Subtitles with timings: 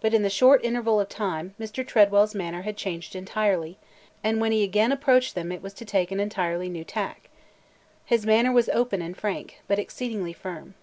[0.00, 1.86] But in the short interval of time, Mr.
[1.86, 3.76] Tredwell's manner had changed entirely,
[4.22, 7.28] and when he again approached them it was to take an entirely new tack.
[8.06, 10.76] His manner was open and frank, but exceedingly firm.